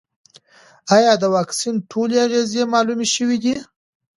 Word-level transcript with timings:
ایا 0.95 1.13
د 1.17 1.23
واکسین 1.35 1.75
ټولې 1.91 2.15
اغېزې 2.25 2.63
معلومې 2.73 3.07
شوې 3.15 3.37
دي؟ 3.43 3.55